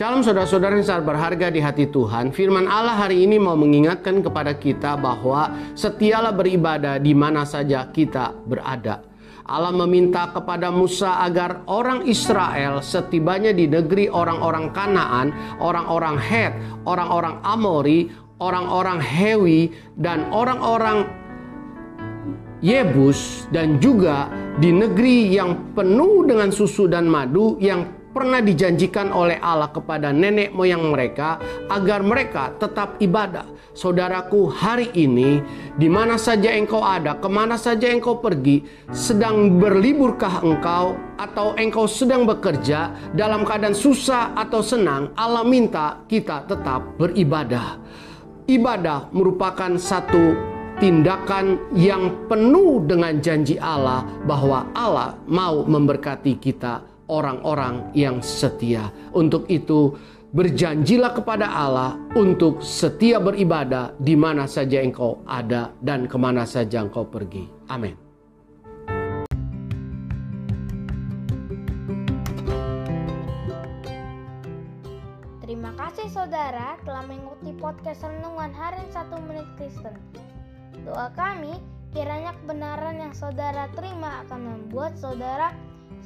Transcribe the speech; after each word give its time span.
Shalom 0.00 0.24
saudara-saudara 0.24 0.80
yang 0.80 0.88
sangat 0.88 1.04
berharga 1.12 1.52
di 1.52 1.60
hati 1.60 1.84
Tuhan. 1.84 2.32
Firman 2.32 2.64
Allah 2.64 2.96
hari 3.04 3.20
ini 3.20 3.36
mau 3.36 3.52
mengingatkan 3.52 4.24
kepada 4.24 4.56
kita 4.56 4.96
bahwa 4.96 5.52
setialah 5.76 6.32
beribadah 6.32 6.96
di 6.96 7.12
mana 7.12 7.44
saja 7.44 7.84
kita 7.84 8.32
berada. 8.48 9.04
Allah 9.44 9.76
meminta 9.76 10.32
kepada 10.32 10.72
Musa 10.72 11.20
agar 11.20 11.68
orang 11.68 12.08
Israel 12.08 12.80
setibanya 12.80 13.52
di 13.52 13.68
negeri 13.68 14.08
orang-orang 14.08 14.72
Kanaan, 14.72 15.36
orang-orang 15.60 16.16
Het, 16.16 16.56
orang-orang 16.88 17.36
Amori, 17.44 18.08
orang-orang 18.40 19.04
Hewi, 19.04 19.68
dan 20.00 20.32
orang-orang 20.32 21.12
Yebus, 22.64 23.52
dan 23.52 23.76
juga 23.76 24.32
di 24.56 24.72
negeri 24.72 25.36
yang 25.36 25.76
penuh 25.76 26.24
dengan 26.24 26.48
susu 26.48 26.88
dan 26.88 27.04
madu 27.04 27.60
yang 27.60 27.99
pernah 28.10 28.42
dijanjikan 28.42 29.14
oleh 29.14 29.38
Allah 29.38 29.70
kepada 29.70 30.10
nenek 30.10 30.50
moyang 30.50 30.90
mereka 30.90 31.38
agar 31.70 32.02
mereka 32.02 32.54
tetap 32.58 32.98
ibadah. 32.98 33.46
Saudaraku, 33.70 34.50
hari 34.50 34.90
ini 34.98 35.38
di 35.78 35.86
mana 35.86 36.18
saja 36.18 36.50
engkau 36.50 36.82
ada, 36.82 37.14
ke 37.16 37.28
mana 37.30 37.54
saja 37.54 37.86
engkau 37.86 38.18
pergi, 38.18 38.66
sedang 38.90 39.62
berliburkah 39.62 40.42
engkau 40.42 40.98
atau 41.16 41.54
engkau 41.54 41.86
sedang 41.86 42.26
bekerja 42.26 43.14
dalam 43.14 43.46
keadaan 43.46 43.78
susah 43.78 44.34
atau 44.34 44.58
senang, 44.58 45.14
Allah 45.14 45.46
minta 45.46 46.02
kita 46.10 46.50
tetap 46.50 46.98
beribadah. 46.98 47.78
Ibadah 48.50 49.14
merupakan 49.14 49.78
satu 49.78 50.34
tindakan 50.82 51.70
yang 51.76 52.26
penuh 52.26 52.82
dengan 52.82 53.22
janji 53.22 53.54
Allah 53.60 54.02
bahwa 54.26 54.66
Allah 54.74 55.14
mau 55.30 55.62
memberkati 55.62 56.40
kita 56.42 56.82
orang-orang 57.10 57.90
yang 57.98 58.22
setia. 58.22 58.94
Untuk 59.10 59.50
itu, 59.50 59.98
berjanjilah 60.30 61.10
kepada 61.10 61.50
Allah 61.50 61.98
untuk 62.14 62.62
setia 62.62 63.18
beribadah 63.18 63.98
di 63.98 64.14
mana 64.14 64.46
saja 64.46 64.78
engkau 64.78 65.26
ada 65.26 65.74
dan 65.82 66.06
ke 66.06 66.14
mana 66.14 66.46
saja 66.46 66.86
engkau 66.86 67.02
pergi. 67.02 67.50
Amin. 67.66 67.98
Terima 75.42 75.74
kasih 75.74 76.06
saudara 76.14 76.78
telah 76.86 77.02
mengikuti 77.10 77.50
podcast 77.58 78.06
Renungan 78.06 78.54
Harian 78.54 78.86
1 78.86 79.26
Menit 79.26 79.50
Kristen. 79.58 79.98
Doa 80.86 81.10
kami 81.18 81.58
kiranya 81.90 82.38
kebenaran 82.38 83.02
yang 83.02 83.10
saudara 83.10 83.66
terima 83.74 84.22
akan 84.22 84.40
membuat 84.46 84.94
saudara 84.94 85.50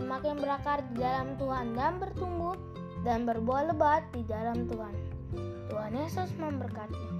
semakin 0.00 0.40
berakar 0.40 0.80
di 0.88 1.04
dalam 1.04 1.36
Tuhan 1.36 1.76
dan 1.76 2.00
bertumbuh 2.00 2.56
dan 3.04 3.28
berbuah 3.28 3.76
lebat 3.76 4.08
di 4.16 4.24
dalam 4.24 4.64
Tuhan. 4.64 4.96
Tuhan 5.68 5.92
Yesus 5.92 6.32
memberkati. 6.40 7.19